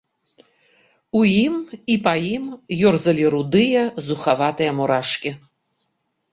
У 1.19 1.21
ім 1.41 1.53
і 1.97 1.99
па 2.07 2.13
ім 2.33 2.45
ёрзалі 2.93 3.29
рудыя, 3.37 3.87
зухаватыя 4.09 4.71
мурашкі. 4.81 5.37